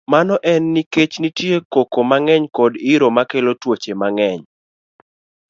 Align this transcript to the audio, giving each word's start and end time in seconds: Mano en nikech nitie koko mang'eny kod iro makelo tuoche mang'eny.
Mano 0.13 0.35
en 0.51 0.63
nikech 0.75 1.15
nitie 1.21 1.57
koko 1.73 1.99
mang'eny 2.09 2.45
kod 2.55 2.73
iro 2.93 3.07
makelo 3.15 3.51
tuoche 3.61 3.93
mang'eny. 4.01 4.41